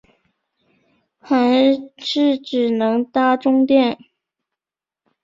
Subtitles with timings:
[1.19, 1.63] 还
[1.99, 3.99] 是只能搭终电